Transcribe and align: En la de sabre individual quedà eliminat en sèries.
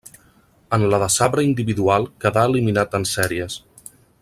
En 0.77 0.85
la 0.93 0.99
de 1.03 1.09
sabre 1.15 1.43
individual 1.49 2.09
quedà 2.25 2.47
eliminat 2.53 2.99
en 3.01 3.07
sèries. 3.13 3.61